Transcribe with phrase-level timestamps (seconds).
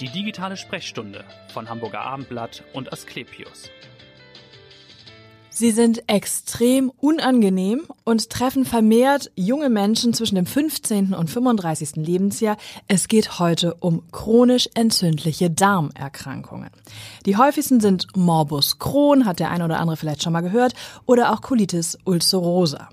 [0.00, 3.68] Die digitale Sprechstunde von Hamburger Abendblatt und Asklepios.
[5.50, 11.14] Sie sind extrem unangenehm und treffen vermehrt junge Menschen zwischen dem 15.
[11.14, 11.96] und 35.
[11.96, 12.56] Lebensjahr.
[12.86, 16.70] Es geht heute um chronisch entzündliche Darmerkrankungen.
[17.26, 20.74] Die häufigsten sind Morbus Crohn, hat der eine oder andere vielleicht schon mal gehört,
[21.06, 22.88] oder auch Colitis ulcerosa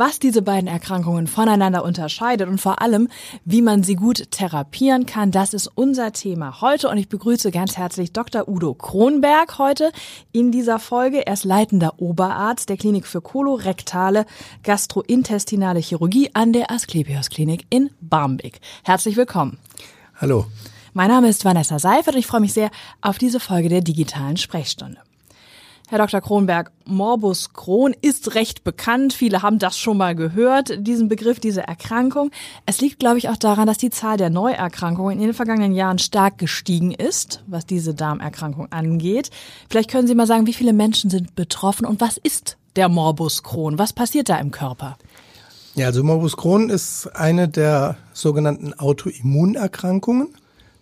[0.00, 3.08] was diese beiden Erkrankungen voneinander unterscheidet und vor allem,
[3.44, 5.30] wie man sie gut therapieren kann.
[5.30, 8.48] Das ist unser Thema heute und ich begrüße ganz herzlich Dr.
[8.48, 9.92] Udo Kronberg heute
[10.32, 11.26] in dieser Folge.
[11.26, 14.24] Er ist leitender Oberarzt der Klinik für kolorektale
[14.62, 18.60] gastrointestinale Chirurgie an der Asklepios Klinik in Barmbek.
[18.82, 19.58] Herzlich willkommen.
[20.18, 20.46] Hallo.
[20.94, 22.70] Mein Name ist Vanessa Seifert und ich freue mich sehr
[23.02, 24.98] auf diese Folge der digitalen Sprechstunde.
[25.90, 26.20] Herr Dr.
[26.20, 29.12] Kronberg, Morbus Crohn ist recht bekannt.
[29.12, 32.30] Viele haben das schon mal gehört, diesen Begriff, diese Erkrankung.
[32.64, 35.98] Es liegt, glaube ich, auch daran, dass die Zahl der Neuerkrankungen in den vergangenen Jahren
[35.98, 39.30] stark gestiegen ist, was diese Darmerkrankung angeht.
[39.68, 43.42] Vielleicht können Sie mal sagen, wie viele Menschen sind betroffen und was ist der Morbus
[43.42, 43.76] Crohn?
[43.76, 44.96] Was passiert da im Körper?
[45.74, 50.28] Ja, also Morbus Crohn ist eine der sogenannten Autoimmunerkrankungen.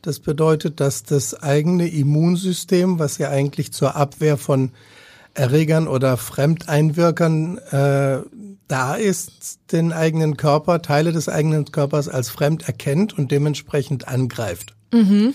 [0.03, 4.71] Das bedeutet, dass das eigene Immunsystem, was ja eigentlich zur Abwehr von
[5.39, 8.19] Erregern oder Fremdeinwirkern äh,
[8.67, 14.75] da ist, den eigenen Körper, Teile des eigenen Körpers als fremd erkennt und dementsprechend angreift.
[14.93, 15.35] Mhm.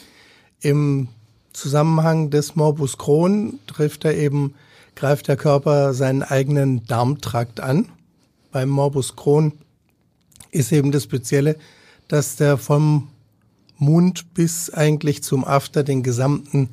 [0.60, 1.08] Im
[1.54, 4.56] Zusammenhang des Morbus Crohn trifft er eben,
[4.96, 7.90] greift der Körper seinen eigenen Darmtrakt an.
[8.52, 9.54] Beim Morbus Crohn
[10.52, 11.56] ist eben das Spezielle,
[12.08, 13.08] dass der vom
[13.78, 16.70] Mund bis eigentlich zum After den gesamten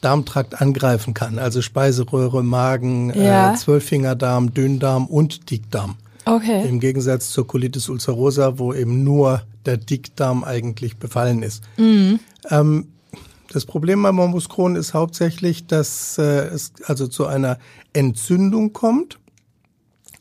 [0.00, 1.38] Darmtrakt angreifen kann.
[1.38, 3.52] Also Speiseröhre, Magen, äh, ja.
[3.52, 5.96] äh, Zwölffingerdarm, Dünndarm und Dickdarm.
[6.24, 6.68] Okay.
[6.68, 11.62] Im Gegensatz zur Colitis ulcerosa, wo eben nur der Dickdarm eigentlich befallen ist.
[11.76, 12.20] Mhm.
[12.50, 12.88] Ähm,
[13.52, 17.58] das Problem bei Morbus Crohn ist hauptsächlich, dass äh, es also zu einer
[17.92, 19.18] Entzündung kommt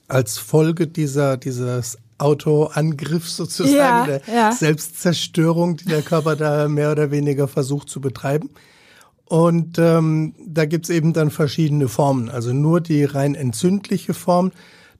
[0.07, 4.51] als Folge dieser, dieses Autoangriff sozusagen, ja, der ja.
[4.51, 8.49] Selbstzerstörung, die der Körper da mehr oder weniger versucht zu betreiben.
[9.29, 12.29] Und ähm, da gibt's eben dann verschiedene Formen.
[12.29, 14.51] Also nur die rein entzündliche Form.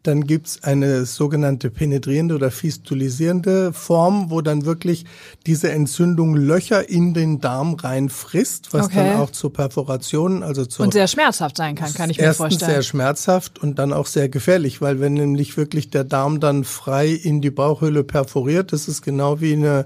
[0.04, 5.06] Dann gibt's eine sogenannte penetrierende oder fistulisierende Form, wo dann wirklich
[5.48, 8.98] diese Entzündung Löcher in den Darm rein frisst, was okay.
[8.98, 12.72] dann auch zu Perforationen, also zu und sehr schmerzhaft sein kann, kann ich mir vorstellen.
[12.72, 17.10] Sehr schmerzhaft und dann auch sehr gefährlich, weil wenn nämlich wirklich der Darm dann frei
[17.10, 19.86] in die Bauchhöhle perforiert, das ist genau wie eine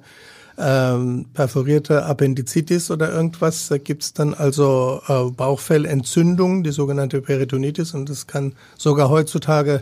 [0.58, 3.68] ähm, perforierte Appendizitis oder irgendwas.
[3.68, 9.82] Da gibt's dann also äh, Bauchfellentzündung, die sogenannte Peritonitis, und das kann sogar heutzutage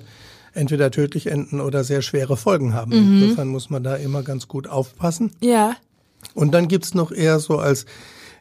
[0.53, 2.91] entweder tödlich enden oder sehr schwere Folgen haben.
[2.91, 3.23] Mhm.
[3.23, 5.31] Insofern muss man da immer ganz gut aufpassen.
[5.39, 5.75] Ja.
[6.33, 7.85] Und dann gibt's noch eher so als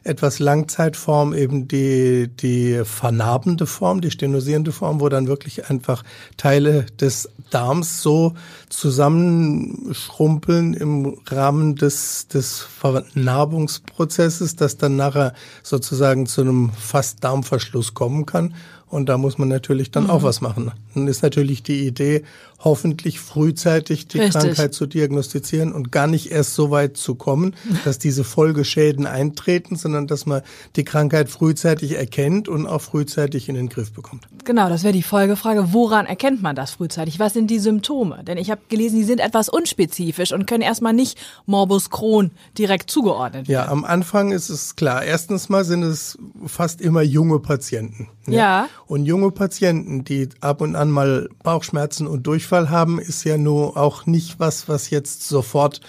[0.03, 6.03] etwas Langzeitform eben die, die vernarbende Form, die stenosierende Form, wo dann wirklich einfach
[6.37, 8.33] Teile des Darms so
[8.69, 18.25] zusammenschrumpeln im Rahmen des, des Vernarbungsprozesses, dass dann nachher sozusagen zu einem fast Darmverschluss kommen
[18.25, 18.55] kann.
[18.91, 20.09] Und da muss man natürlich dann mhm.
[20.09, 20.71] auch was machen.
[20.93, 22.23] Dann ist natürlich die Idee,
[22.59, 24.41] hoffentlich frühzeitig die Richtig.
[24.41, 29.77] Krankheit zu diagnostizieren und gar nicht erst so weit zu kommen, dass diese Folgeschäden eintreten,
[29.77, 30.41] sondern dass man
[30.75, 34.27] die Krankheit frühzeitig erkennt und auch frühzeitig in den Griff bekommt.
[34.43, 35.71] Genau, das wäre die Folgefrage.
[35.71, 37.17] Woran erkennt man das frühzeitig?
[37.17, 38.25] Was sind die Symptome?
[38.25, 42.91] Denn ich habe gelesen, die sind etwas unspezifisch und können erstmal nicht Morbus Crohn direkt
[42.91, 43.65] zugeordnet werden.
[43.67, 45.03] Ja, am Anfang ist es klar.
[45.03, 48.09] Erstens mal sind es fast immer junge Patienten.
[48.27, 48.33] Ja.
[48.33, 48.69] ja.
[48.87, 53.77] Und junge Patienten, die ab und an mal Bauchschmerzen und Durchfall haben, ist ja nur
[53.77, 55.81] auch nicht was, was jetzt sofort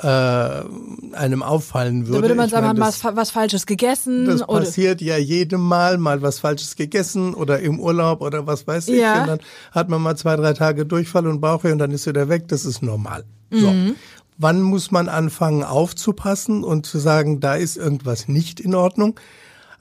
[0.00, 0.62] äh,
[1.12, 2.18] einem auffallen würde.
[2.18, 4.26] Da würde man sagen, man hat was, was Falsches gegessen.
[4.26, 4.60] Das oder?
[4.60, 9.00] passiert ja jedem Mal, mal was Falsches gegessen oder im Urlaub oder was weiß ich.
[9.00, 9.22] Ja.
[9.22, 9.38] Und dann
[9.72, 12.46] hat man mal zwei, drei Tage Durchfall und Bauchweh und dann ist wieder weg.
[12.48, 13.24] Das ist normal.
[13.50, 13.58] Mhm.
[13.58, 13.74] So.
[14.36, 19.18] Wann muss man anfangen aufzupassen und zu sagen, da ist irgendwas nicht in Ordnung?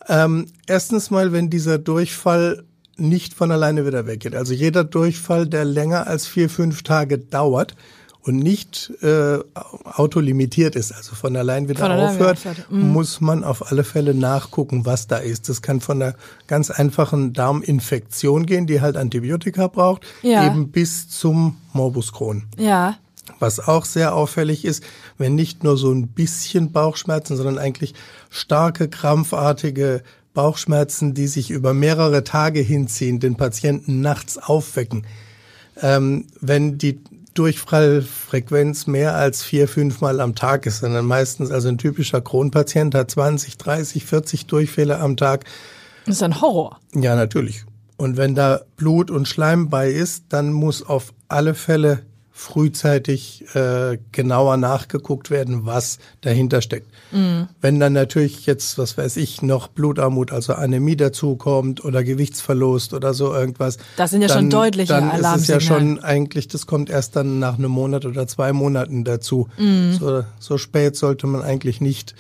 [0.08, 2.64] Ähm, erstens mal, wenn dieser Durchfall
[2.98, 4.36] nicht von alleine wieder weggeht.
[4.36, 7.76] Also jeder Durchfall, der länger als vier, fünf Tage dauert
[8.24, 9.40] und nicht äh,
[9.86, 12.92] autolimitiert ist, also von allein wieder von aufhört, allein mhm.
[12.92, 15.48] muss man auf alle Fälle nachgucken, was da ist.
[15.48, 16.16] Das kann von einer
[16.48, 20.46] ganz einfachen Darminfektion gehen, die halt Antibiotika braucht, ja.
[20.46, 22.44] eben bis zum Morbus Crohn.
[22.58, 22.98] Ja.
[23.40, 24.84] Was auch sehr auffällig ist,
[25.18, 27.94] wenn nicht nur so ein bisschen Bauchschmerzen, sondern eigentlich
[28.30, 30.02] starke, krampfartige
[30.34, 35.06] Bauchschmerzen, die sich über mehrere Tage hinziehen, den Patienten nachts aufwecken.
[35.82, 37.02] Ähm, wenn die
[37.38, 43.12] Durchfallfrequenz mehr als vier, fünfmal am Tag ist, sondern meistens, also ein typischer Kronpatient hat
[43.12, 45.46] 20, 30, 40 Durchfälle am Tag.
[46.08, 46.80] Das ist ein Horror.
[46.96, 47.66] Ja, natürlich.
[47.96, 52.07] Und wenn da Blut und Schleim bei ist, dann muss auf alle Fälle
[52.38, 56.92] frühzeitig äh, genauer nachgeguckt werden, was dahinter steckt.
[57.12, 57.48] Mhm.
[57.62, 63.16] Wenn dann natürlich jetzt, was weiß ich, noch Blutarmut, also Anämie dazukommt oder Gewichtsverlust oder
[63.16, 63.80] so irgendwas.
[63.96, 67.16] Das sind ja dann, schon deutliche Dann ist es ja schon eigentlich, das kommt erst
[67.16, 69.50] dann nach einem Monat oder zwei Monaten dazu.
[69.98, 72.14] So, so spät sollte man eigentlich nicht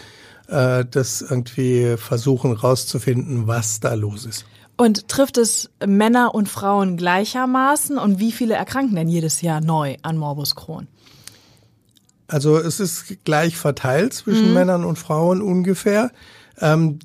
[0.47, 4.45] äh, das irgendwie versuchen rauszufinden, was da los ist.
[4.77, 7.97] Und trifft es Männer und Frauen gleichermaßen?
[7.97, 10.87] Und wie viele erkranken denn jedes Jahr neu an Morbus Crohn?
[12.27, 16.11] Also es ist gleich verteilt zwischen Männern und Frauen ungefähr.
[16.59, 16.99] Ähm,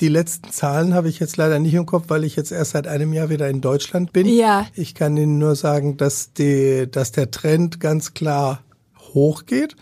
[0.00, 2.86] die letzten Zahlen habe ich jetzt leider nicht im Kopf, weil ich jetzt erst seit
[2.86, 4.28] einem Jahr wieder in Deutschland bin.
[4.28, 4.66] Ja.
[4.74, 8.60] Ich kann Ihnen nur sagen, dass, die, dass der Trend ganz klar
[9.16, 9.74] hochgeht.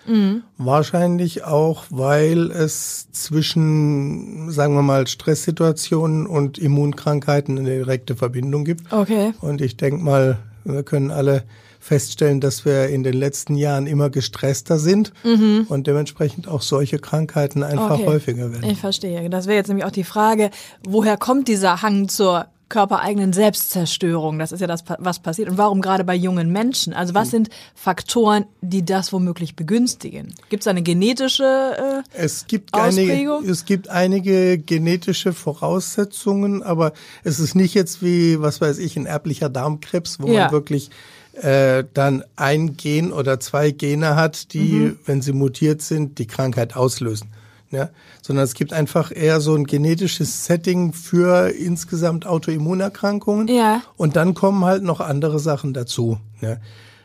[0.57, 8.91] Wahrscheinlich auch, weil es zwischen, sagen wir mal, Stresssituationen und Immunkrankheiten eine direkte Verbindung gibt.
[8.91, 9.35] Okay.
[9.43, 11.43] Und ich denke mal, wir können alle
[11.79, 17.63] feststellen, dass wir in den letzten Jahren immer gestresster sind und dementsprechend auch solche Krankheiten
[17.63, 18.07] einfach Okay.
[18.07, 18.71] häufiger werden.
[18.71, 19.29] Ich verstehe.
[19.29, 20.51] Das wäre jetzt nämlich auch die Frage,
[20.83, 24.39] woher kommt dieser Hang zur körpereigenen Selbstzerstörung?
[24.39, 25.49] Das ist ja das, was passiert.
[25.49, 26.93] Und warum gerade bei jungen Menschen?
[26.93, 30.35] Also was sind Faktoren, die das womöglich begünstigen?
[30.51, 33.49] Gibt es eine genetische äh, Es gibt, einige, Ausprägung?
[33.49, 36.93] es gibt einige genetische Voraussetzungen, aber
[37.23, 40.45] es ist nicht jetzt wie, was weiß ich, ein erblicher Darmkrebs, wo Ja.
[40.45, 40.91] man wirklich
[41.35, 44.99] äh, dann ein Gen oder zwei Gene hat, die, Mhm.
[45.05, 47.29] wenn sie mutiert sind, die Krankheit auslösen.
[47.75, 47.91] Ja?
[48.23, 53.49] Sondern es gibt einfach eher so ein genetisches Setting für insgesamt Autoimmunerkrankungen.
[53.49, 53.83] Ja.
[53.97, 56.19] Und dann kommen halt noch andere Sachen dazu.
[56.41, 56.57] Ja?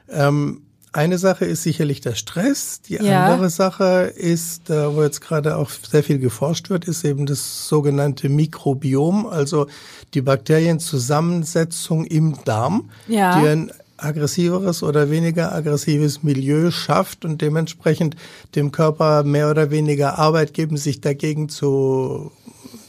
[0.10, 0.62] Ähm,
[0.92, 2.82] eine Sache ist sicherlich der Stress.
[2.82, 3.26] Die Ja.
[3.26, 7.68] andere Sache ist, äh, wo jetzt gerade auch sehr viel geforscht wird, ist eben das
[7.68, 9.68] sogenannte Mikrobiom, also
[10.16, 13.40] die Bakterienzusammensetzung im Darm, Ja.
[13.40, 13.72] die ein
[14.04, 18.16] aggressiveres oder weniger aggressives Milieu schafft und dementsprechend
[18.56, 22.32] dem Körper mehr oder weniger Arbeit geben, sich dagegen zu,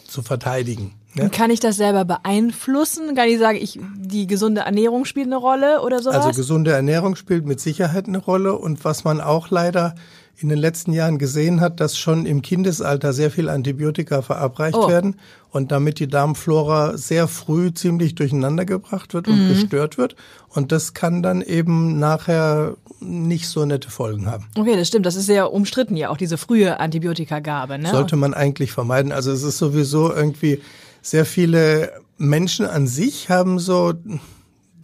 [0.07, 0.93] zu verteidigen.
[1.19, 3.15] Und kann ich das selber beeinflussen?
[3.17, 6.27] Kann ich sagen, ich, die gesunde Ernährung spielt eine Rolle oder sowas?
[6.27, 9.97] Also gesunde Ernährung spielt mit Sicherheit eine Rolle und was man auch leider
[10.41, 14.89] in den letzten Jahren gesehen hat, dass schon im Kindesalter sehr viel Antibiotika verabreicht Oh.
[14.89, 15.17] werden
[15.51, 19.33] und damit die Darmflora sehr früh ziemlich durcheinander gebracht wird Mhm.
[19.35, 20.17] und gestört wird
[20.49, 24.47] und das kann dann eben nachher nicht so nette Folgen haben.
[24.57, 25.07] okay, das stimmt.
[25.07, 27.79] Das ist sehr umstritten ja auch, diese frühe Antibiotikagabe.
[27.79, 27.91] Ne?
[27.91, 29.13] Sollte man eigentlich vermeiden.
[29.13, 30.61] Also es ist sowieso irgendwie
[31.03, 33.95] sehr viele Menschen an sich haben so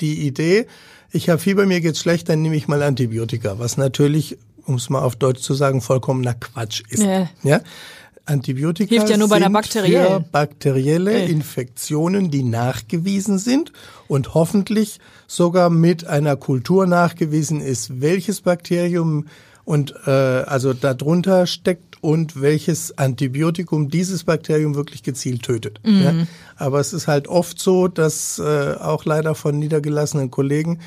[0.00, 0.66] die Idee,
[1.12, 4.36] ich habe Fieber, mir geht's schlecht, dann nehme ich mal Antibiotika, was natürlich,
[4.66, 7.02] um es mal auf Deutsch zu sagen, vollkommener Quatsch ist.
[7.02, 7.28] Ja.
[7.42, 7.60] Ja?
[8.26, 10.24] Antibiotika Hilft ja nur bei sind bakteriellen.
[10.24, 11.24] für bakterielle.
[11.26, 13.72] Infektionen, die nachgewiesen sind
[14.08, 14.98] und hoffentlich
[15.28, 19.26] sogar mit einer Kultur nachgewiesen ist, welches Bakterium
[19.66, 25.80] und äh, also darunter steckt und welches Antibiotikum dieses Bakterium wirklich gezielt tötet.
[25.82, 26.14] Ja?
[26.56, 30.78] Aber es ist halt oft so, dass äh, auch leider von niedergelassenen Kollegen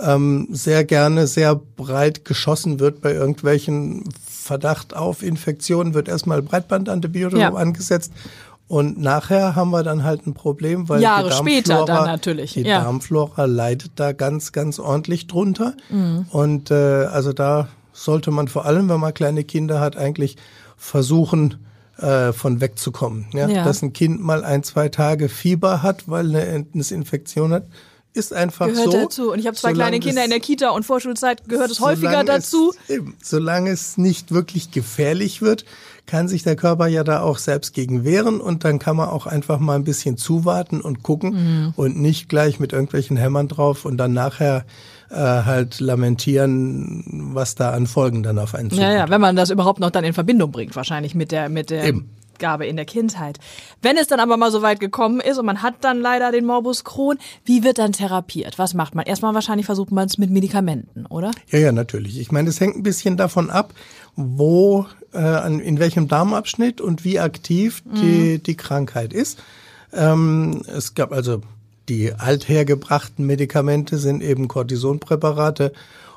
[0.00, 7.40] ähm, sehr gerne sehr breit geschossen wird bei irgendwelchen Verdacht auf Infektionen, wird erstmal Breitbandantibiotikum
[7.40, 7.54] Ja.
[7.54, 8.12] angesetzt.
[8.66, 12.54] Und nachher haben wir dann halt ein Problem, weil Jahre die später Darmflora, dann natürlich,
[12.54, 12.82] die ja.
[12.82, 15.74] Darmflora leidet da ganz, ganz ordentlich drunter.
[15.88, 16.26] Mhm.
[16.32, 20.36] Und äh, also da sollte man vor allem, wenn man kleine Kinder hat, eigentlich
[20.76, 21.64] versuchen,
[21.98, 23.26] äh, von wegzukommen.
[23.32, 23.48] Ja?
[23.48, 23.64] Ja.
[23.64, 27.64] Dass ein Kind mal ein, zwei Tage Fieber hat, weil eine Entesinfektion hat,
[28.12, 28.92] ist einfach gehört so.
[28.92, 29.32] dazu.
[29.32, 32.22] Und ich habe zwei kleine Kinder es- in der Kita und Vorschulzeit gehört es häufiger
[32.22, 32.72] dazu.
[32.88, 35.64] Es, eben, solange es nicht wirklich gefährlich wird,
[36.06, 39.26] kann sich der Körper ja da auch selbst gegen wehren und dann kann man auch
[39.26, 41.30] einfach mal ein bisschen zuwarten und gucken
[41.66, 41.72] Mhm.
[41.76, 44.64] und nicht gleich mit irgendwelchen Hämmern drauf und dann nachher
[45.14, 48.92] äh, halt lamentieren, was da an Folgen dann auf einen Ja, zukommt.
[48.94, 51.84] ja, wenn man das überhaupt noch dann in Verbindung bringt, wahrscheinlich mit der, mit der
[51.84, 52.10] Eben.
[52.40, 53.38] Gabe in der Kindheit.
[53.80, 56.44] Wenn es dann aber mal so weit gekommen ist und man hat dann leider den
[56.44, 58.58] Morbus Crohn, wie wird dann therapiert?
[58.58, 59.06] Was macht man?
[59.06, 61.30] Erstmal wahrscheinlich versucht man es mit Medikamenten, oder?
[61.48, 62.18] Ja, ja, natürlich.
[62.18, 63.72] Ich meine, es hängt ein bisschen davon ab,
[64.16, 69.38] wo, äh, in welchem Darmabschnitt und wie aktiv die, die Krankheit ist.
[69.92, 71.40] Ähm, es gab also
[71.88, 75.72] die althergebrachten Medikamente sind eben Cortisonpräparate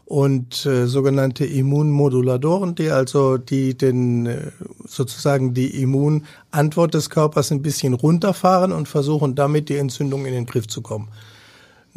[0.08, 4.52] und äh, sogenannte Immunmodulatoren, die also die den äh,
[4.86, 10.46] sozusagen die Immunantwort des Körpers ein bisschen runterfahren und versuchen damit die Entzündung in den
[10.46, 11.10] Griff zu kommen.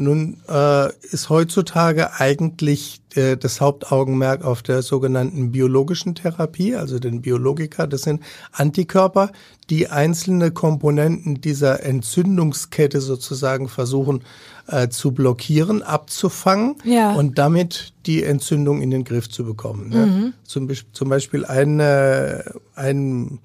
[0.00, 7.20] Nun äh, ist heutzutage eigentlich äh, das Hauptaugenmerk auf der sogenannten biologischen Therapie, also den
[7.20, 7.86] Biologika.
[7.86, 9.30] Das sind Antikörper,
[9.68, 14.24] die einzelne Komponenten dieser Entzündungskette sozusagen versuchen
[14.68, 17.12] äh, zu blockieren, abzufangen Ja.
[17.12, 19.90] und damit die Entzündung in den Griff zu bekommen.
[19.90, 20.06] Ne?
[20.06, 20.32] Mhm.
[20.44, 22.42] Zum, zum Beispiel ein, äh,
[22.74, 23.38] ein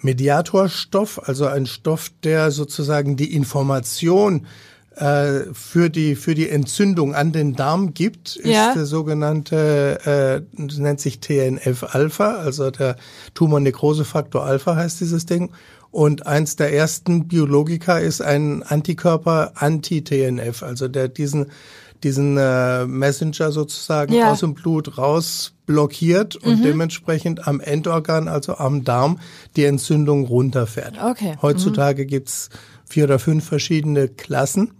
[0.00, 4.46] Mediatorstoff, also ein Stoff, der sozusagen die Information
[4.96, 8.68] äh, für die für die Entzündung an den Darm gibt, Ja.
[8.68, 12.96] ist der sogenannte, äh, das nennt sich TNF-Alpha, also der
[13.34, 15.50] Tumornekrosefaktor Alpha heißt dieses Ding.
[15.90, 21.46] Und eins der ersten Biologika ist ein Antikörper anti-TNF, also der diesen
[22.02, 24.30] diesen äh, Messenger sozusagen Ja.
[24.32, 29.18] aus dem Blut raus blockiert und dementsprechend am Endorgan, also am Darm,
[29.56, 30.96] die Entzündung runterfährt.
[31.02, 31.36] Okay.
[31.40, 32.50] Heutzutage gibt's
[32.86, 34.72] vier oder fünf verschiedene Klassen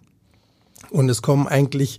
[0.95, 1.99] und es kommen eigentlich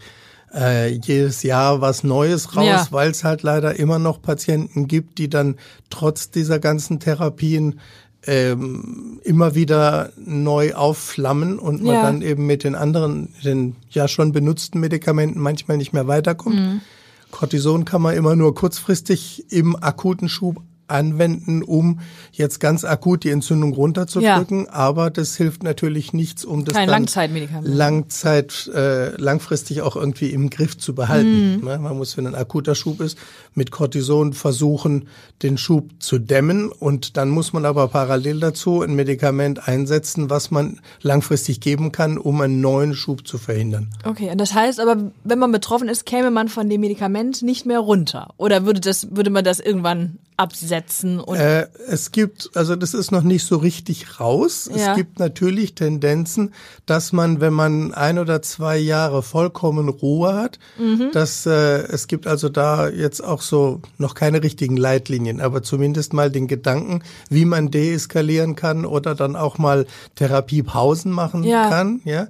[0.53, 2.87] äh, jedes Jahr was Neues raus, Ja.
[2.91, 5.55] weil es halt leider immer noch Patienten gibt, die dann
[5.89, 7.79] trotz dieser ganzen Therapien
[8.27, 12.01] ähm, immer wieder neu aufflammen und man Ja.
[12.03, 16.55] dann eben mit den anderen, den ja schon benutzten Medikamenten manchmal nicht mehr weiterkommt.
[16.55, 16.81] Mhm.
[17.31, 21.99] Cortison kann man immer nur kurzfristig im akuten Schub anwenden, um
[22.31, 26.99] jetzt ganz akut die Entzündung runterzudrücken, aber das hilft natürlich nichts, um das Kein dann
[27.01, 27.67] Langzeitmedikament.
[27.67, 30.95] Langzeit, äh, langfristig auch irgendwie im Griff zu Mhm.
[30.95, 31.65] behalten.
[31.65, 31.79] Ne?
[31.79, 33.17] Man muss, wenn ein akuter Schub ist,
[33.53, 35.07] mit Cortison versuchen,
[35.43, 40.51] den Schub zu dämmen und dann muss man aber parallel dazu ein Medikament einsetzen, was
[40.51, 43.89] man langfristig geben kann, um einen neuen Schub zu verhindern.
[44.03, 47.65] Okay, und das heißt aber, wenn man betroffen ist, käme man von dem Medikament nicht
[47.65, 48.33] mehr runter.
[48.37, 53.11] Oder würde das, würde man das irgendwann absetzen und Äh, es gibt, also das ist
[53.11, 54.69] noch nicht so richtig raus.
[54.73, 54.91] Ja.
[54.91, 56.53] Es gibt natürlich Tendenzen,
[56.85, 61.11] dass man, wenn man ein oder zwei Jahre vollkommen Ruhe hat, Mhm.
[61.13, 61.51] dass äh,
[61.87, 66.47] es gibt also da jetzt auch so noch keine richtigen Leitlinien, aber zumindest mal den
[66.47, 71.69] Gedanken, wie man deeskalieren kann oder dann auch mal Therapiepausen machen Ja.
[71.69, 72.27] kann, ja,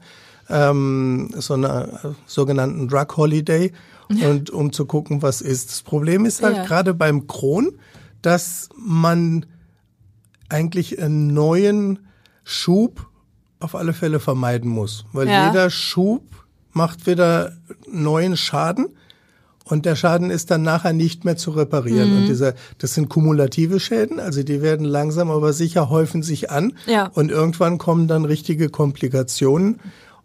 [0.49, 3.71] ähm, so eine äh, sogenannten Drug Holiday
[4.23, 5.71] und um zu gucken, was ist.
[5.71, 6.63] Das Problem ist halt Ja.
[6.65, 7.71] gerade beim Crohn,
[8.25, 9.45] dass man
[10.49, 11.99] eigentlich einen neuen
[12.43, 13.07] Schub
[13.59, 15.47] auf alle Fälle vermeiden muss, weil Ja.
[15.47, 16.23] jeder Schub
[16.73, 17.53] macht wieder
[17.91, 18.87] neuen Schaden
[19.63, 22.11] und der Schaden ist dann nachher nicht mehr zu reparieren.
[22.11, 22.17] Mhm.
[22.17, 26.73] Und dieser, das sind kumulative Schäden, also die werden langsam aber sicher häufen sich an
[26.85, 27.07] Ja.
[27.13, 29.79] und irgendwann kommen dann richtige Komplikationen.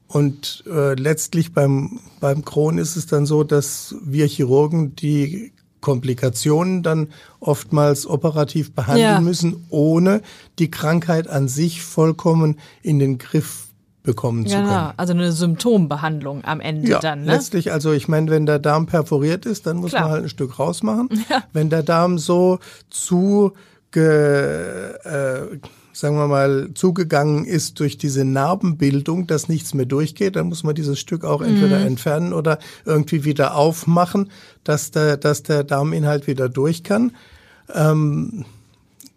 [0.09, 6.82] Und äh, letztlich beim, beim Crohn ist es dann so, dass wir Chirurgen die Komplikationen
[6.82, 7.08] dann
[7.40, 9.20] oftmals operativ behandeln Ja.
[9.20, 10.20] müssen, ohne
[10.58, 13.66] die Krankheit an sich vollkommen in den Griff
[14.02, 14.66] bekommen zu können.
[14.68, 17.32] genau, also eine Symptombehandlung am Ende Ja, dann, ne?
[17.32, 20.02] letztlich, also ich meine, wenn der Darm perforiert ist, dann muss Klar.
[20.04, 21.08] man halt ein Stück rausmachen.
[21.28, 21.42] Ja.
[21.52, 23.52] Wenn der Darm so zu,
[23.90, 24.02] ge,
[25.04, 25.58] äh,
[26.00, 30.75] sagen wir mal, zugegangen ist durch diese Narbenbildung, dass nichts mehr durchgeht, dann muss man
[30.75, 31.87] dieses Stück auch entweder Mhm.
[31.87, 34.30] entfernen oder irgendwie wieder aufmachen,
[34.64, 37.12] dass der, dass der Darminhalt wieder durch kann.
[37.75, 38.45] Ähm,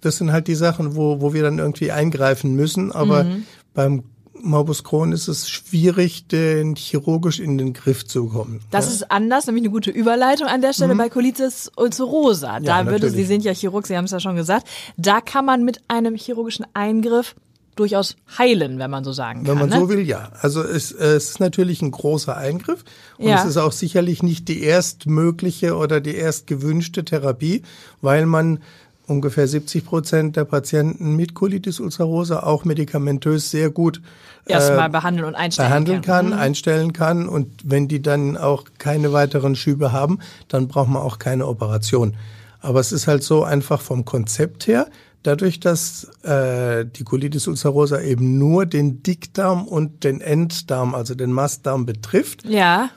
[0.02, 2.92] das sind halt die Sachen, wo, wo wir dann irgendwie eingreifen müssen.
[2.92, 3.44] Aber Mhm.
[3.74, 4.04] beim
[4.42, 8.62] Morbus Crohn ist es schwierig, den chirurgisch in den Griff zu kommen.
[8.72, 12.60] Das ist anders, nämlich eine gute Überleitung an der Stelle bei Colitis ulcerosa.
[12.60, 12.66] Da Mhm.
[12.66, 15.64] Ja, würde, Sie sind ja Chirurg, Sie haben es ja schon gesagt, da kann man
[15.64, 17.36] mit einem chirurgischen Eingriff
[17.76, 19.70] durchaus heilen, wenn man so sagen Wenn kann.
[19.70, 19.80] man ne?
[19.80, 20.30] so will, ja.
[20.42, 22.84] Also es, es ist natürlich ein großer Eingriff
[23.18, 23.40] und Ja.
[23.40, 27.64] es ist auch sicherlich nicht die erstmögliche oder die erst gewünschte Therapie,
[28.02, 28.60] weil man
[29.08, 34.02] ungefähr 70 Prozent der Patienten mit Colitis ulcerosa auch medikamentös sehr gut
[34.46, 36.34] Erstmal behandeln und einstellen behandeln kann, Mhm.
[36.34, 40.20] einstellen kann und wenn die dann auch keine weiteren Schübe haben,
[40.50, 42.16] dann braucht man auch keine Operation.
[42.60, 44.88] Aber es ist halt so einfach vom Konzept her,
[45.24, 51.32] dadurch, dass äh, die Colitis ulcerosa eben nur den Dickdarm und den Enddarm, also den
[51.32, 52.90] Mastdarm betrifft, Ja,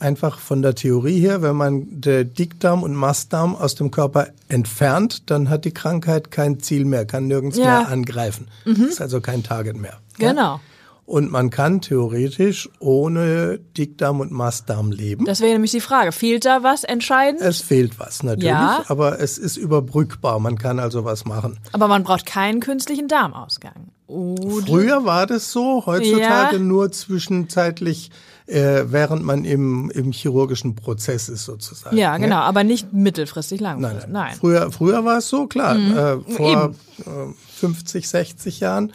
[0.00, 5.30] einfach von der Theorie her, wenn man den Dickdarm und Mastdarm aus dem Körper entfernt,
[5.30, 7.64] dann hat die Krankheit kein Ziel mehr, kann nirgends Ja.
[7.80, 8.48] mehr angreifen.
[8.64, 9.98] Ist also kein Target mehr.
[10.18, 10.30] Ja?
[10.30, 10.60] genau.
[11.06, 15.24] Und man kann theoretisch ohne Dickdarm und Mastdarm leben.
[15.24, 16.12] Das wäre nämlich die Frage.
[16.12, 17.40] Fehlt da was entscheidend?
[17.42, 18.84] Es fehlt was natürlich, Ja.
[18.86, 20.38] aber es ist überbrückbar.
[20.38, 21.58] Man kann also was machen.
[21.72, 23.88] Aber man braucht keinen künstlichen Darmausgang.
[24.06, 24.66] Oder?
[24.66, 26.62] Früher war das so, heutzutage Ja.
[26.62, 28.10] nur zwischenzeitlich,
[28.50, 31.96] äh, während man im, im chirurgischen Prozess ist sozusagen.
[31.96, 32.42] Ja, genau, Ja?
[32.42, 34.12] aber nicht mittelfristig Nein, langfristig.
[34.12, 34.26] nein.
[34.30, 34.36] Nein.
[34.38, 35.76] Früher, früher war es so, klar.
[35.76, 36.74] Äh, vor Eben.
[37.06, 38.92] äh, 50, 60 Jahren,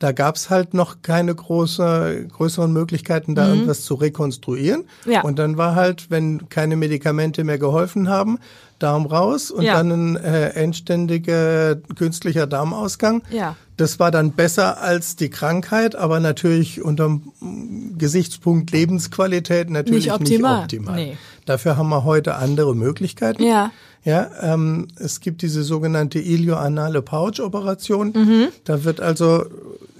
[0.00, 4.84] Da gab's halt noch keine große, größeren Möglichkeiten, da irgendwas zu rekonstruieren.
[5.06, 5.22] Ja.
[5.22, 8.38] Und dann war halt, wenn keine Medikamente mehr geholfen haben,
[8.78, 9.74] Darm raus und Ja.
[9.74, 13.22] dann ein äh, endständiger künstlicher Darmausgang.
[13.30, 13.56] Ja.
[13.78, 20.20] Das war dann besser als die Krankheit, aber natürlich unter dem Gesichtspunkt Lebensqualität natürlich Nicht
[20.20, 20.62] nicht optimal.
[20.64, 20.96] optimal.
[20.96, 21.16] Nee.
[21.46, 23.42] Dafür haben wir heute andere Möglichkeiten.
[23.42, 23.70] Ja.
[24.04, 28.12] Ja, ähm, es gibt diese sogenannte ilioanale Pouch-Operation.
[28.14, 28.48] Mhm.
[28.64, 29.44] Da wird also,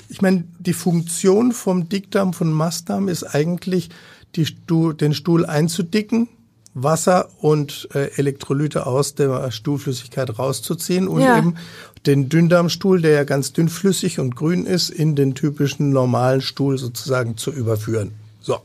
[0.09, 3.91] ich meine, die Funktion vom Dickdarm, von Mastdarm ist eigentlich,
[4.35, 6.29] die Stu den Stuhl einzudicken,
[6.83, 11.39] Wasser und äh, Elektrolyte aus der Stuhlflüssigkeit rauszuziehen und Ja.
[11.39, 11.57] eben
[12.07, 17.37] den Dünndarmstuhl, der ja ganz dünnflüssig und grün ist, in den typischen normalen Stuhl sozusagen
[17.37, 18.13] zu überführen.
[18.41, 18.59] So.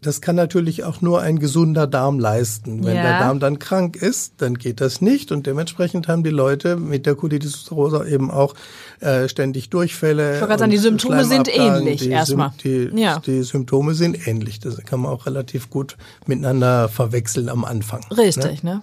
[0.00, 2.84] Das kann natürlich auch nur ein gesunder Darm leisten.
[2.84, 3.02] Wenn Ja.
[3.02, 7.04] der Darm dann krank ist, dann geht das nicht und dementsprechend haben die Leute mit
[7.04, 8.54] der Colitis ulcerosa eben auch
[9.00, 10.34] äh, ständig Durchfälle.
[10.34, 12.52] wollte gerade sagen, die Symptome sind ähnlich die erstmal.
[12.62, 13.18] Die, Ja.
[13.18, 14.60] die Symptome sind ähnlich.
[14.60, 18.02] Das kann man auch relativ gut miteinander verwechseln am Anfang.
[18.10, 18.18] Ne?
[18.18, 18.82] Richtig, ne?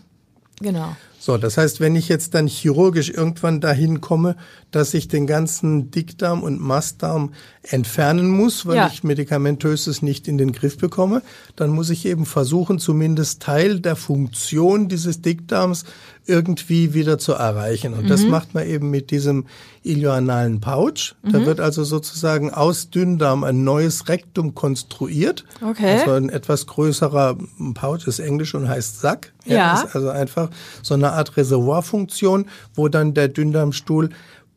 [0.61, 0.95] Genau.
[1.25, 4.35] So, das heißt, wenn ich jetzt dann chirurgisch irgendwann dahin komme,
[4.69, 8.91] dass ich den ganzen Dickdarm und Mastdarm entfernen muss, weil Ja.
[8.93, 11.23] ich medikamentös es nicht in den Griff bekomme,
[11.55, 15.85] dann muss ich eben versuchen, zumindest Teil der Funktion dieses Dickdarms
[16.27, 17.93] irgendwie wieder zu erreichen.
[17.95, 18.07] Und Mhm.
[18.07, 19.45] das macht man eben mit diesem
[19.83, 21.15] ilioanalen Pouch.
[21.23, 21.45] Da Mhm.
[21.45, 25.43] wird also sozusagen aus Dünndarm ein neues Rektum konstruiert.
[25.67, 25.99] Okay.
[26.01, 27.37] Also ein etwas größerer
[27.73, 29.31] Pouch ist Englisch und heißt Sack.
[29.47, 29.83] Ja.
[29.83, 30.49] ist also einfach
[30.81, 32.45] so eine Art Reservoirfunktion,
[32.75, 34.09] wo dann der Dünndarmstuhl,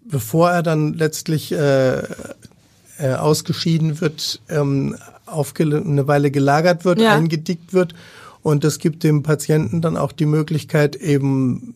[0.05, 4.97] bevor er dann letztlich äh, äh, ausgeschieden wird, ähm,
[5.27, 7.15] aufgel- eine Weile gelagert wird, Ja.
[7.15, 7.95] eingedickt wird.
[8.43, 11.75] Und das gibt dem Patienten dann auch die Möglichkeit, eben,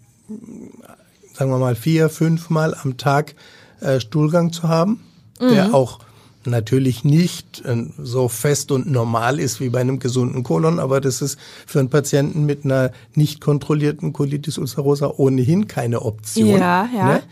[1.34, 3.34] sagen wir mal, vier, fünfmal am Tag
[3.80, 5.00] äh, Stuhlgang zu haben,
[5.40, 5.98] der auch
[6.46, 11.22] natürlich nicht äh, so fest und normal ist wie bei einem gesunden Kolon, aber das
[11.22, 16.60] ist für einen Patienten mit einer nicht kontrollierten Colitis ulcerosa ohnehin keine Option.
[16.60, 17.06] Ja, ja.
[17.06, 17.22] Ne?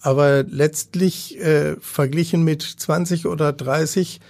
[0.00, 4.20] Aber letztlich äh, verglichen mit 20 oder 30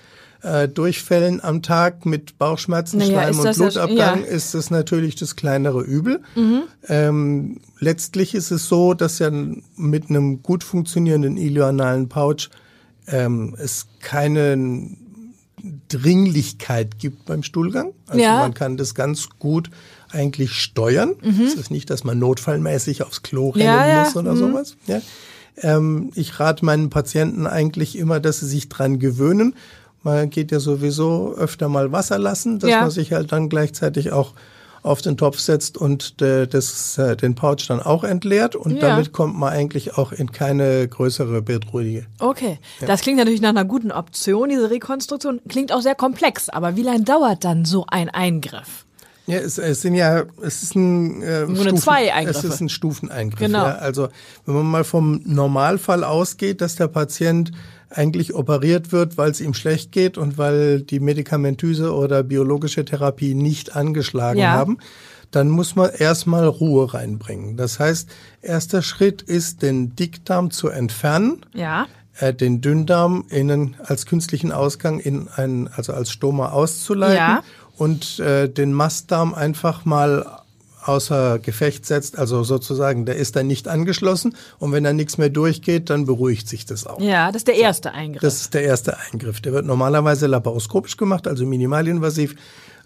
[0.43, 4.27] äh, Durchfällen am Tag mit Bauchschmerzen, Naja, Schleim und Blutabgang ja.
[4.27, 6.21] ist das natürlich das kleinere Übel.
[6.35, 6.63] Mhm.
[6.89, 9.31] Ähm, letztlich ist es so, dass ja
[9.77, 12.51] mit einem gut funktionierenden ilioanalen Pouch
[13.09, 14.89] ähm, es keine
[15.89, 17.93] Dringlichkeit gibt beim Stuhlgang.
[18.07, 18.39] Also Ja.
[18.39, 19.71] man kann das ganz gut
[20.11, 21.15] eigentlich steuern.
[21.45, 23.89] Es ist nicht, dass man notfallmäßig aufs Klo rennen Mhm.
[23.91, 24.39] Ja, muss oder Mhm.
[24.39, 24.77] sowas.
[24.87, 25.01] Ja.
[25.57, 29.55] Ähm, ich rate meinen Patienten eigentlich immer, dass sie sich dran gewöhnen.
[30.03, 34.35] Man geht ja sowieso öfter mal Wasser lassen, dass man sich halt dann gleichzeitig auch
[34.83, 38.89] auf den Topf setzt und äh, das, äh, den Pouch dann auch entleert und Ja.
[38.89, 42.07] damit kommt man eigentlich auch in keine größere Bedrohung.
[42.19, 42.59] Okay.
[42.85, 45.41] Das klingt natürlich nach einer guten Option, diese Rekonstruktion.
[45.49, 48.85] Klingt auch sehr komplex, aber wie lange dauert dann so ein Eingriff?
[49.27, 52.49] Ja, es, es sind ja, es ist ein äh, Grunde zwei Eingriffe.
[52.49, 53.39] Es ist ein Stufeneingriff.
[53.39, 53.65] Genau.
[53.65, 53.77] Ja.
[53.77, 54.09] Also
[54.47, 57.53] wenn man mal vom Normalfall ausgeht, dass der Patient
[57.95, 63.35] eigentlich operiert wird, weil es ihm schlecht geht und weil die medikamentöse oder biologische Therapie
[63.35, 64.53] nicht angeschlagen Ja.
[64.53, 64.79] haben,
[65.31, 67.57] dann muss man erstmal Ruhe reinbringen.
[67.57, 68.09] Das heißt,
[68.43, 71.87] erster Schritt ist, den Dickdarm zu entfernen Ja.
[72.19, 77.43] äh, den Dünndarm innen als künstlichen Ausgang in einen, also als Stoma auszuleiten Ja.
[77.79, 80.42] und äh, den Mastdarm einfach mal
[80.85, 85.31] außer Gefecht setzt, also sozusagen, der ist dann nicht angeschlossen und wenn da nichts mehr
[85.31, 87.01] durchgeht, dann beruhigt sich das auch.
[87.01, 88.23] Ja, das ist der erste Eingriff.
[88.23, 89.41] Das ist der erste Eingriff.
[89.41, 92.35] Der wird normalerweise laparoskopisch gemacht, also minimalinvasiv,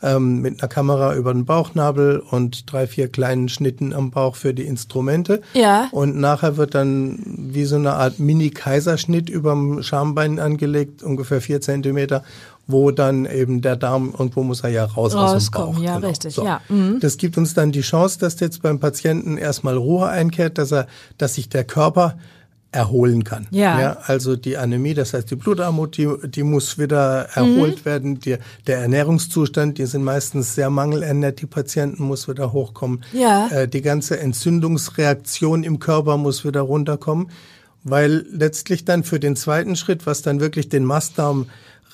[0.02, 4.52] ähm, mit einer Kamera über den Bauchnabel und drei, vier kleinen Schnitten am Bauch für
[4.52, 5.40] die Instrumente.
[5.54, 5.88] Ja.
[5.90, 12.24] Und nachher wird dann wie so eine Art Mini-Kaiserschnitt überm Schambein angelegt, ungefähr vier Zentimeter,
[12.66, 15.82] wo dann eben der Darm, irgendwo muss er ja raus aus dem Rauskommen, Bauch.
[15.82, 16.60] ja, richtig, ja.
[16.68, 16.98] Mhm.
[17.00, 20.86] Das gibt uns dann die Chance, dass jetzt beim Patienten erstmal Ruhe einkehrt, dass er,
[21.18, 22.18] dass sich der Körper
[22.72, 23.46] erholen kann.
[23.52, 23.96] Ja.
[24.04, 27.84] also die Anämie, das heißt die Blutarmut, die, die muss wieder erholt Mhm.
[27.86, 28.20] werden.
[28.20, 33.02] Die, der Ernährungszustand, die sind meistens sehr mangelernährt, die Patienten muss wieder hochkommen.
[33.14, 33.46] Ja.
[33.48, 37.30] Äh, die ganze Entzündungsreaktion im Körper muss wieder runterkommen,
[37.84, 41.46] weil letztlich dann für den zweiten Schritt, was dann wirklich den Mastdarm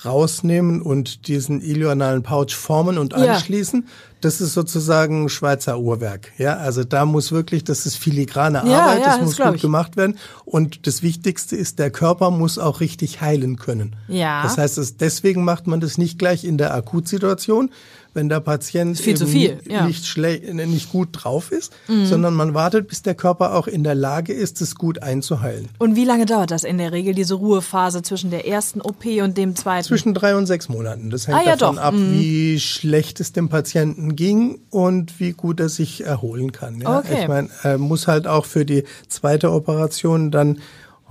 [0.05, 3.33] rausnehmen und diesen ilioanalen Pouch formen und Ja.
[3.33, 3.87] anschließen,
[4.21, 6.31] das ist sozusagen Schweizer Uhrwerk.
[6.37, 9.55] Ja, also da muss wirklich, das ist filigrane Ja, Arbeit, ja, das das muss gut
[9.55, 9.61] ich.
[9.61, 10.17] gemacht werden.
[10.45, 13.95] Und das Wichtigste ist, der Körper muss auch richtig heilen können.
[14.07, 14.43] Ja.
[14.43, 17.69] Das heißt, es, deswegen macht man das nicht gleich in der Akutsituation.
[18.13, 19.85] Wenn der Patient viel viel, ja.
[19.87, 23.95] nicht, äh, nicht gut drauf ist, sondern man wartet, bis der Körper auch in der
[23.95, 25.69] Lage ist, es gut einzuheilen.
[25.79, 29.37] Und wie lange dauert das in der Regel, diese Ruhephase zwischen der ersten OP und
[29.37, 29.85] dem zweiten?
[29.85, 31.09] Zwischen drei und sechs Monaten.
[31.09, 31.83] Das hängt Ah, ja, davon doch.
[31.83, 36.81] ab, wie schlecht es dem Patienten ging und wie gut er sich erholen kann.
[36.81, 36.99] Ja?
[36.99, 37.21] Okay.
[37.21, 40.59] Ich meine, er muss halt auch für die zweite Operation dann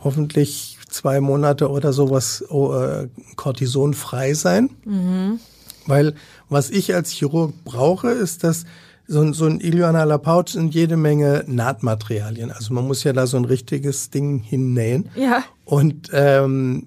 [0.05, 4.71] hoffentlich zwei Monate oder sowas oh, äh, kortisonfrei sein.
[4.85, 5.41] Mhm.
[5.87, 6.15] Weil
[6.53, 8.65] was ich als Chirurg brauche, ist, dass
[9.09, 12.51] so ein, so ein ilioanaler Pouch sind jede Menge Nahtmaterialien.
[12.51, 15.11] Also man muss ja da so ein richtiges Ding hinnähen.
[15.17, 15.45] Ja.
[15.65, 16.87] Und ähm,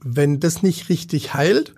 [0.00, 1.74] wenn das nicht richtig heilt,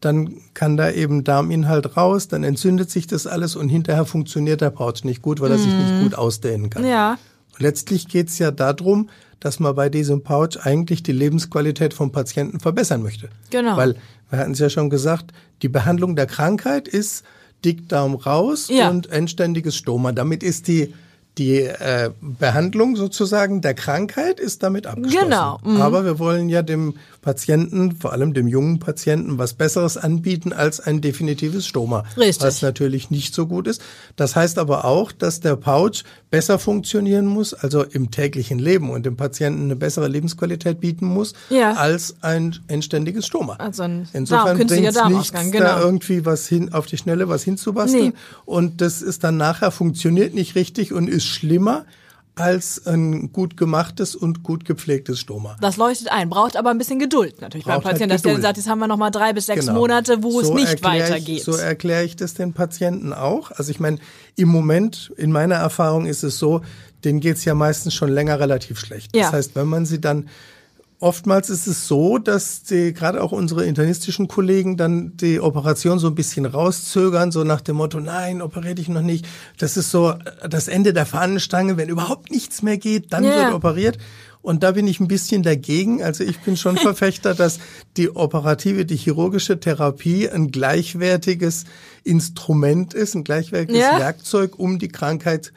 [0.00, 4.70] dann kann da eben Darminhalt raus, dann entzündet sich das alles und hinterher funktioniert der
[4.70, 6.82] Pouch nicht gut, weil er sich nicht gut ausdehnen kann.
[6.82, 6.88] Mhm.
[6.88, 7.18] Ja.
[7.60, 13.02] Letztlich geht's ja darum, dass man bei diesem Pouch eigentlich die Lebensqualität vom Patienten verbessern
[13.02, 13.28] möchte.
[13.50, 13.76] Genau.
[13.76, 13.96] Weil,
[14.28, 17.24] wir hatten es ja schon gesagt, die Behandlung der Krankheit ist
[17.64, 18.88] Dickdarm raus Ja.
[18.88, 20.12] und endständiges Stoma.
[20.12, 20.94] Damit ist die
[21.38, 25.30] die äh, Behandlung sozusagen der Krankheit ist damit abgeschlossen.
[25.30, 25.80] Genau, mhm.
[25.80, 30.80] Aber wir wollen ja dem Patienten, vor allem dem jungen Patienten, was Besseres anbieten als
[30.80, 32.04] ein definitives Stoma.
[32.16, 32.46] Richtig.
[32.46, 33.82] Was natürlich nicht so gut ist.
[34.16, 39.04] Das heißt aber auch, dass der Pouch besser funktionieren muss, also im täglichen Leben und
[39.04, 41.72] dem Patienten eine bessere Lebensqualität bieten muss, Ja.
[41.74, 43.56] als ein endständiges Stoma.
[43.56, 45.80] Also ein Insofern bringt nichts, Darmausgang, da genau.
[45.80, 48.08] irgendwie was hin, auf die Schnelle was hinzubasteln.
[48.08, 48.12] Nee.
[48.44, 51.84] Und das ist dann nachher funktioniert nicht richtig und ist schlimmer
[52.36, 55.56] als ein gut gemachtes und gut gepflegtes Stoma.
[55.60, 58.40] Das leuchtet ein, braucht aber ein bisschen Geduld natürlich beim Braucht halt Patienten, dass der
[58.40, 59.78] sagt, jetzt haben wir noch mal drei bis sechs Genau.
[59.78, 61.38] Monate, wo es So nicht erklär weitergeht.
[61.38, 63.50] Ich, so erkläre ich das den Patienten auch.
[63.50, 63.98] Also ich meine,
[64.36, 66.62] im Moment, in meiner Erfahrung ist es so,
[67.04, 69.14] denen geht's ja meistens schon länger relativ schlecht.
[69.14, 69.24] Ja.
[69.24, 70.28] Das heißt, wenn man sie dann
[71.02, 76.08] Oftmals ist es so, dass die, gerade auch unsere internistischen Kollegen dann die Operation so
[76.08, 79.26] ein bisschen rauszögern, so nach dem Motto, nein, operiere dich noch nicht.
[79.58, 81.78] Das ist so äh, das Ende der Fahnenstange.
[81.78, 83.34] Wenn überhaupt nichts mehr geht, dann Ja.
[83.44, 83.96] wird operiert.
[84.42, 86.02] Und da bin ich ein bisschen dagegen.
[86.02, 87.60] Also ich bin schon Verfechter, dass
[87.96, 91.64] die operative, die chirurgische Therapie ein gleichwertiges
[92.04, 93.98] Instrument ist, ein gleichwertiges Ja.
[93.98, 95.52] Werkzeug, um die Krankheit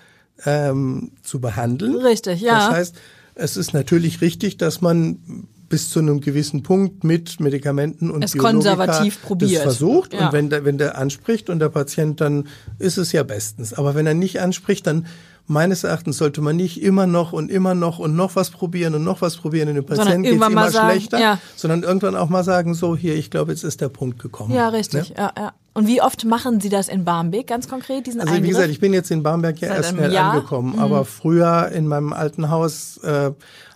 [0.46, 1.96] ähm, zu behandeln.
[1.98, 2.68] Richtig, ja.
[2.68, 2.96] Das heißt,
[3.36, 8.34] es ist natürlich richtig, dass man bis zu einem gewissen Punkt mit Medikamenten und Es
[8.34, 9.56] Biologika konservativ probiert.
[9.56, 10.14] das versucht.
[10.14, 10.28] Ja.
[10.28, 13.74] Und wenn der, wenn der anspricht und der Patient, dann ist es ja bestens.
[13.74, 15.08] Aber wenn er nicht anspricht, dann
[15.48, 19.04] meines Erachtens sollte man nicht immer noch und immer noch und noch was probieren und
[19.04, 21.40] noch was probieren und dem Patienten irgendwann immer sagen, schlechter, ja.
[21.56, 24.54] sondern irgendwann auch mal sagen, so hier, ich glaube, jetzt ist der Punkt gekommen.
[24.54, 25.10] ja, richtig.
[25.10, 25.16] Ne?
[25.18, 25.54] Ja, ja.
[25.74, 28.52] Und wie oft machen Sie das in Barmbek, ganz konkret, diesen Also wie Eingriff?
[28.52, 30.34] gesagt, ich bin jetzt in Bamberg ja erst schnell Jahr?
[30.34, 30.38] Mhm.
[30.38, 33.32] angekommen, aber früher in meinem alten Haus äh,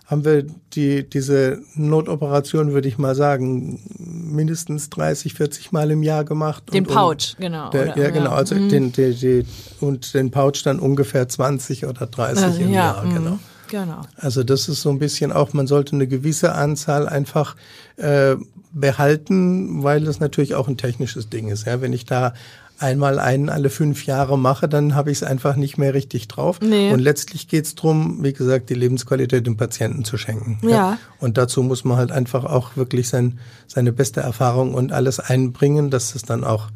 [0.08, 6.24] haben wir die diese Notoperation, würde ich mal sagen, mindestens 30, 40 Mal im Jahr
[6.24, 6.64] gemacht.
[6.72, 7.98] Den Und- Pouch, genau, Der, oder?
[7.98, 8.30] ja, genau.
[8.30, 9.44] Also den, die, die,
[9.80, 13.14] und den Pouch dann ungefähr 20 oder 30 Also, im ja, Jahr, mhm.
[13.14, 13.38] genau.
[13.70, 14.00] Genau.
[14.16, 17.54] Also das ist so ein bisschen auch, man sollte eine gewisse Anzahl einfach
[17.96, 18.36] äh,
[18.72, 21.66] behalten, weil das natürlich auch ein technisches Ding ist.
[21.66, 21.82] Ja?
[21.82, 22.32] Wenn ich da
[22.78, 26.60] einmal einen alle fünf Jahre mache, dann habe ich es einfach nicht mehr richtig drauf.
[26.60, 26.92] Nee.
[26.92, 30.58] Und letztlich geht es darum, wie gesagt, die Lebensqualität dem Patienten zu schenken.
[30.68, 30.98] Ja.
[31.18, 35.90] Und dazu muss man halt einfach auch wirklich sein, seine beste Erfahrung und alles einbringen,
[35.90, 36.68] dass es dann auch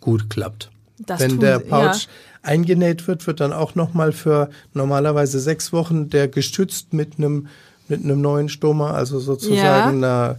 [0.00, 0.70] gut klappt.
[0.98, 2.08] Das Wenn der Pouch ja.
[2.42, 7.48] eingenäht wird, wird dann auch nochmal für normalerweise sechs Wochen der gestützt mit einem
[7.88, 10.36] mit einem neuen Stoma, also sozusagen einer,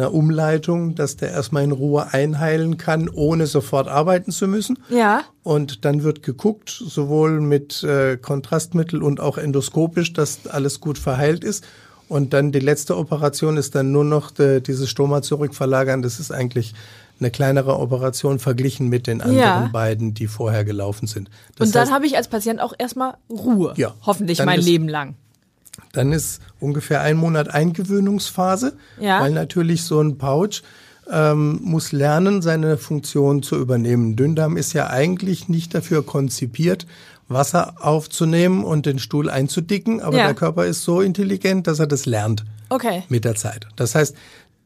[0.00, 4.78] einer Umleitung, dass der erstmal in Ruhe einheilen kann, ohne sofort arbeiten zu müssen.
[4.90, 5.22] Ja.
[5.42, 11.44] Und dann wird geguckt, sowohl mit äh, Kontrastmittel und auch endoskopisch, dass alles gut verheilt
[11.44, 11.64] ist.
[12.08, 16.02] Und dann die letzte Operation ist dann nur noch äh, dieses Stoma zurückverlagern.
[16.02, 16.72] Das ist eigentlich
[17.18, 19.70] eine kleinere Operation verglichen mit den anderen Ja.
[19.72, 21.30] beiden, die vorher gelaufen sind.
[21.56, 23.72] Das Und dann habe ich als Patient auch erstmal Ruhe.
[23.76, 23.94] Ja.
[24.02, 25.14] Hoffentlich mein ist- Leben lang.
[25.96, 29.20] Dann ist ungefähr ein Monat Eingewöhnungsphase, Ja.
[29.20, 30.62] weil natürlich so ein Pouch
[31.10, 34.16] ähm, muss lernen, seine Funktion zu übernehmen.
[34.16, 36.86] Dünndarm ist ja eigentlich nicht dafür konzipiert,
[37.28, 40.24] Wasser aufzunehmen und den Stuhl einzudicken, aber Ja.
[40.26, 43.04] der Körper ist so intelligent, dass er das lernt Okay.
[43.08, 43.66] mit der Zeit.
[43.76, 44.16] Das heißt,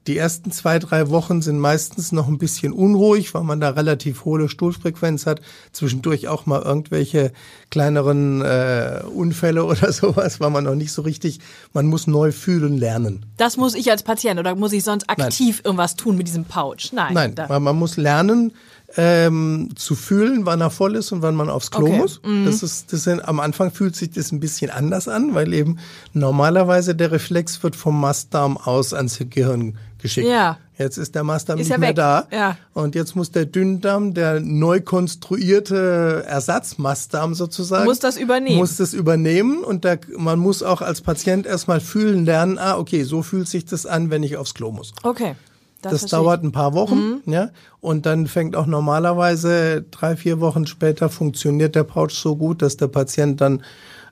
[0.06, 4.24] die ersten zwei, drei Wochen sind meistens noch ein bisschen unruhig, weil man da relativ
[4.24, 5.42] hohe Stuhlfrequenz hat.
[5.72, 7.32] Zwischendurch auch mal irgendwelche
[7.70, 11.40] kleineren äh, Unfälle oder sowas, weil man noch nicht so richtig,
[11.74, 13.26] man muss neu fühlen lernen.
[13.36, 16.92] Das muss ich als Patient oder muss ich sonst aktiv irgendwas tun mit diesem Pouch?
[16.92, 17.12] Nein.
[17.14, 18.52] Nein, weil man muss lernen,
[18.96, 21.96] ähm, zu fühlen, wann er voll ist und wann man aufs Klo Okay.
[21.98, 22.20] muss.
[22.44, 25.78] Das ist, das sind, am Anfang fühlt sich das ein bisschen anders an, weil eben
[26.12, 30.26] normalerweise der Reflex wird vom Mastdarm aus ans Gehirn geschickt.
[30.28, 30.58] Ja.
[30.78, 31.96] Jetzt ist der Mastdarm Ist nicht mehr weg.
[31.96, 32.26] da.
[32.32, 32.56] Ja.
[32.72, 38.56] Und jetzt muss der Dünndarm, der neu konstruierte Ersatzmastdarm sozusagen, Muss das übernehmen.
[38.56, 43.02] Muss das übernehmen und da, man muss auch als Patient erstmal fühlen lernen, ah, okay,
[43.04, 44.92] so fühlt sich das an, wenn ich aufs Klo muss.
[45.02, 45.34] Okay.
[45.82, 47.32] Das, verstehe dauert ein paar Wochen, Mhm.
[47.32, 47.50] ja.
[47.80, 52.76] Und dann fängt auch normalerweise drei, vier Wochen später funktioniert der Pouch so gut, dass
[52.76, 53.60] der Patient dann,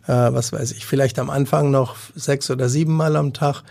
[0.07, 3.63] äh, was weiß ich, vielleicht am Anfang noch sechs oder sieben Mal am Tag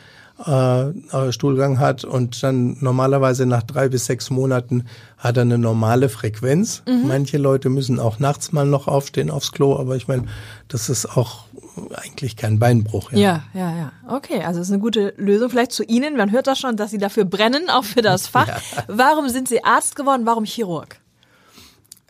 [0.46, 4.86] äh, Stuhlgang hat und dann normalerweise nach drei bis sechs Monaten
[5.18, 6.84] hat er eine normale Frequenz.
[6.88, 7.08] Mhm.
[7.08, 10.26] Manche Leute müssen auch nachts mal noch aufstehen aufs Klo, aber ich meine,
[10.68, 11.46] das ist auch
[11.94, 13.12] eigentlich kein Beinbruch.
[13.12, 13.92] Ja, ja, ja.
[14.08, 15.50] Okay, also ist eine gute Lösung.
[15.50, 16.18] Vielleicht zu Ihnen.
[16.18, 18.62] Man hört das schon, dass Sie dafür brennen, auch für das Fach.
[18.88, 20.26] Warum sind Sie Arzt geworden?
[20.26, 21.00] Warum Chirurg?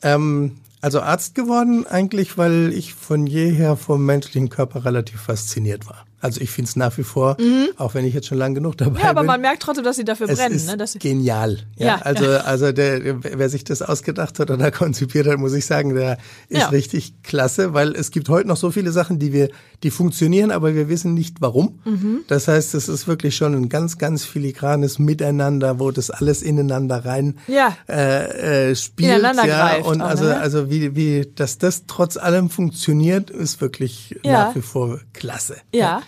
[0.02, 6.07] Ähm, also Arzt geworden eigentlich, weil ich von jeher vom menschlichen Körper relativ fasziniert war.
[6.28, 7.38] Also ich finde es nach wie vor,
[7.78, 9.04] auch wenn ich jetzt schon lang genug dabei Mhm.
[9.04, 9.28] Ja, aber bin.
[9.28, 10.56] man merkt trotzdem, dass Sie dafür es brennen.
[10.56, 10.76] ist Ne?
[10.78, 11.60] Dass genial.
[11.78, 12.38] Ja, Ja, also, ja.
[12.52, 16.18] also der, wer sich das ausgedacht hat oder konzipiert hat, muss ich sagen, der
[16.50, 16.68] ist Ja.
[16.70, 19.50] richtig klasse, weil es gibt heute noch so viele Sachen, die wir,
[19.84, 21.80] die funktionieren, aber wir wissen nicht warum.
[21.86, 22.20] Mhm.
[22.28, 27.06] Das heißt, es ist wirklich schon ein ganz, ganz filigranes Miteinander, wo das alles ineinander
[27.06, 27.76] rein Ja.
[27.90, 29.10] äh, äh, spielt.
[29.12, 30.38] Ineinander ja, greift und auch, also, ne?
[30.40, 35.56] also wie, wie, dass das trotz allem funktioniert, ist wirklich nach wie vor klasse.
[35.74, 36.02] ja.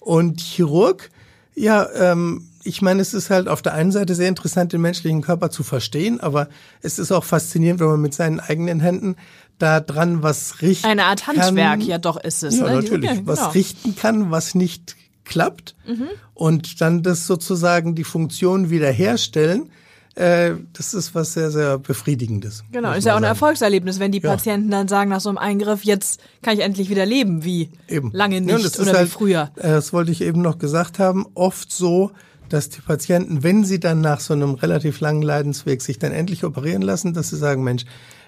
[0.00, 1.10] Und Chirurg,
[1.54, 5.22] ja, ähm, ich meine, es ist halt auf der einen Seite sehr interessant, den menschlichen
[5.22, 6.48] Körper zu verstehen, aber
[6.82, 9.16] es ist auch faszinierend, wenn man mit seinen eigenen Händen
[9.58, 11.36] da dran was richten Eine Art kann.
[11.40, 12.58] Handwerk, ja doch ist es.
[12.58, 12.76] Ja, ne?
[12.76, 13.10] Natürlich.
[13.10, 13.22] genau.
[13.26, 16.06] Was richten kann, was nicht klappt Mhm.
[16.34, 19.70] und dann das sozusagen die Funktion wiederherstellen,
[20.18, 22.64] äh, das ist was sehr, sehr Befriedigendes.
[22.72, 23.24] Genau, ist ja auch ein sagen.
[23.34, 24.30] Erfolgserlebnis, wenn die Ja.
[24.30, 28.10] Patienten dann sagen nach so einem Eingriff, jetzt kann ich endlich wieder leben, wie Eben.
[28.12, 29.50] lange Ja, nicht ist oder halt, wie früher.
[29.56, 31.26] äh, Das wollte ich eben noch gesagt haben.
[31.34, 32.10] Oft so,
[32.48, 36.44] dass die Patienten, wenn sie dann nach so einem relativ langen Leidensweg sich dann endlich
[36.44, 37.84] operieren lassen, dass sie sagen, Mensch,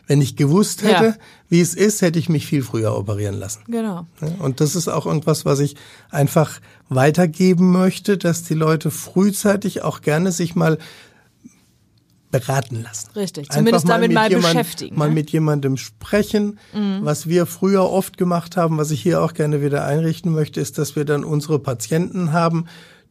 [0.07, 1.14] wenn ich gewusst hätte, Ja.
[1.48, 3.61] wie es ist, hätte ich mich viel früher operieren lassen.
[3.68, 4.07] Genau.
[4.20, 5.76] Ja, Und das ist auch irgendwas, was ich
[6.11, 10.79] einfach weitergeben möchte, dass die Leute frühzeitig auch gerne sich mal
[12.31, 13.09] beraten lassen.
[13.16, 15.14] Richtig, Einfach zumindest damit mit mal jemand, beschäftigen, Mal ne?
[15.14, 16.59] mit jemandem sprechen.
[17.03, 20.79] Was wir früher oft gemacht haben, was ich hier auch gerne wieder einrichten möchte, ist,
[20.79, 22.66] dass wir dann unsere Patienten haben,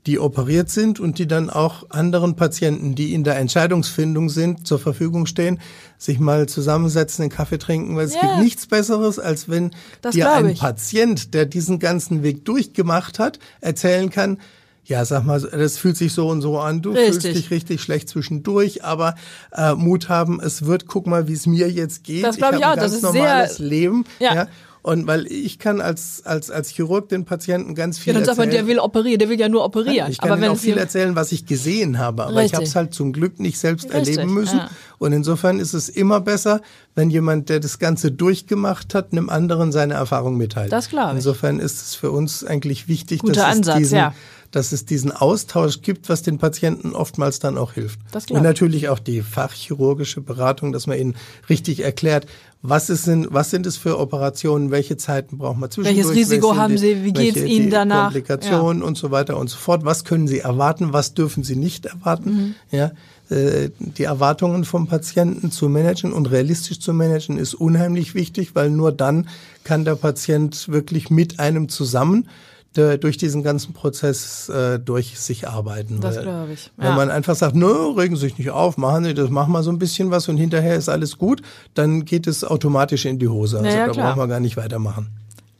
[0.06, 4.80] die operiert sind und die dann auch anderen Patienten, die in der Entscheidungsfindung sind, zur
[4.80, 5.60] Verfügung stehen,
[5.98, 8.22] sich mal zusammensetzen, einen Kaffee trinken, weil es Ja.
[8.22, 10.60] gibt nichts Besseres, als wenn Das dir ein ich.
[10.62, 14.38] Patient, der diesen ganzen Weg durchgemacht hat, erzählen kann,
[14.86, 17.34] ja, sag mal, das fühlt sich so und so an, du fühlst Richtig.
[17.36, 19.16] dich richtig schlecht zwischendurch, aber
[19.52, 22.24] äh, Mut haben, es wird, guck mal, wie es mir jetzt geht.
[22.24, 24.06] Das glaub ich hab auch, ein das ganz ist sehr- normales Leben.
[24.20, 24.34] Ja.
[24.36, 24.48] Ja.
[24.82, 28.38] Und weil ich kann als, als, als Chirurg den Patienten ganz Ja, viel dann sagt
[28.38, 28.66] man, erzählen.
[28.66, 30.10] der will operieren, der will ja nur operieren.
[30.10, 32.56] Ich kann aber Ihnen wenn auch viel erzählen, was ich gesehen habe, aber ich Richtig.
[32.56, 34.60] habe es halt zum Glück nicht selbst Richtig, erleben müssen.
[34.60, 34.70] ja.
[34.98, 36.62] Und insofern ist es immer besser,
[36.96, 40.72] wenn jemand, der das Ganze durchgemacht hat, einem anderen seine Erfahrung mitteilt.
[40.72, 41.16] Das ich.
[41.18, 44.14] Insofern ist es für uns eigentlich wichtig, Guter dass, Ansatz, es diesen, ja.
[44.52, 48.00] Dass es diesen Austausch gibt, was den Patienten oftmals dann auch hilft.
[48.12, 48.44] Das Und ich.
[48.44, 51.16] natürlich auch die fachchirurgische Beratung, dass man ihnen
[51.50, 52.26] richtig erklärt,
[52.62, 56.08] was, ist denn, was sind es für Operationen, welche Zeiten braucht man zwischendurch.
[56.08, 58.06] Welches Risiko haben Sie, wie geht's welche Ihnen danach?
[58.06, 59.86] Komplikationen und so weiter und so fort.
[59.86, 62.30] Was können Sie erwarten, was dürfen Sie nicht erwarten?
[62.30, 62.78] Mhm.
[62.78, 62.92] Ja,
[63.30, 68.72] äh, die Erwartungen vom Patienten zu managen und realistisch zu managen ist unheimlich wichtig, weil
[68.72, 69.30] nur dann
[69.64, 72.28] kann der Patient wirklich mit einem zusammen
[72.74, 76.00] durch diesen ganzen Prozess äh, durch sich arbeiten.
[76.02, 76.96] Das Weil glaub ich, Wenn ja.
[76.96, 79.72] man einfach sagt, nö, regen Sie sich nicht auf, machen Sie das, machen wir so
[79.72, 81.42] ein bisschen was und hinterher ist alles gut,
[81.74, 83.58] dann geht es automatisch in die Hose.
[83.58, 84.08] Also Ja, ja, da klar.
[84.10, 85.10] brauchen wir gar nicht weitermachen.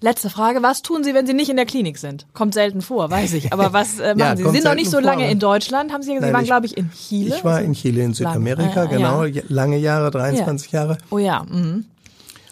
[0.02, 2.26] Letzte Frage, was tun Sie, wenn Sie nicht in der Klinik sind?
[2.34, 3.52] Kommt selten vor, weiß ich.
[3.52, 4.44] Aber was äh, machen Ja, Sie?
[4.46, 6.34] Sie sind noch nicht so vor, lange aber- in Deutschland, haben Sie gesagt, Sie Nein,
[6.36, 7.36] waren, glaube ich, in Chile.
[7.36, 9.42] Ich war in Chile in Südamerika, Lange, äh, genau, ja.
[9.50, 10.98] lange Jahre, 23 Jahre.
[11.10, 11.84] Oh ja, mhm.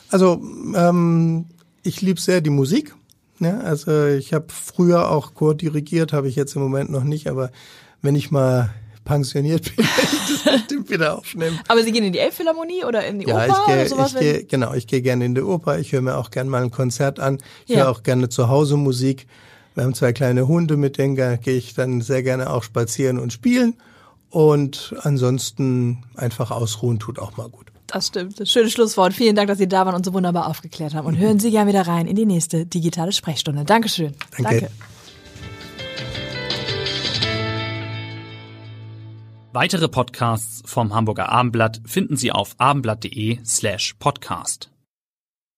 [0.10, 0.42] Also
[0.76, 1.46] ähm,
[1.84, 2.94] ich liebe sehr die Musik.
[3.40, 7.28] Ja, also ich habe früher auch Chor dirigiert, habe ich jetzt im Moment noch nicht,
[7.28, 7.52] aber
[8.02, 8.74] wenn ich mal
[9.06, 11.60] pensioniert bin, werde ich das bestimmt wieder aufnehmen.
[11.68, 14.14] Aber Sie gehen in die Elbphilharmonie oder in die Ja, Oper ich gehe, oder sowas?
[14.14, 15.80] ich gehe, genau, ich gehe gerne in die Oper.
[15.80, 17.38] Ich höre mir auch gerne mal ein Konzert an.
[17.68, 17.84] Ich Ja.
[17.84, 19.28] höre auch gerne zu Hause Musik.
[19.76, 23.20] Wir haben zwei kleine Hunde, mit denen ge- gehe ich dann sehr gerne auch spazieren
[23.20, 23.76] und spielen.
[24.30, 27.68] Und ansonsten einfach ausruhen tut auch mal gut.
[27.88, 28.40] Das stimmt.
[28.40, 29.14] Das schönes Schlusswort.
[29.14, 31.08] Vielen Dank, dass Sie da waren und so wunderbar aufgeklärt haben.
[31.08, 33.64] Und hören Sie gerne wieder rein in die nächste digitale Sprechstunde.
[33.64, 34.14] Dankeschön.
[34.38, 34.62] Danke.
[34.62, 34.72] Danke.
[39.54, 44.70] Weitere Podcasts vom Hamburger Abendblatt finden Sie auf abendblatt.de slash podcast.